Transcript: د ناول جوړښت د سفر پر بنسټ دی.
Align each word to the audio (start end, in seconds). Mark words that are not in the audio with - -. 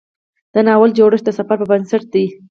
د 0.53 0.55
ناول 0.67 0.91
جوړښت 0.97 1.25
د 1.25 1.29
سفر 1.37 1.57
پر 1.59 1.67
بنسټ 1.71 2.03
دی. 2.13 2.25